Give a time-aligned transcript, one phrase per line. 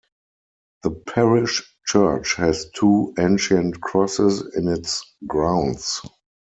[0.81, 6.01] The parish church has two ancient crosses in its grounds.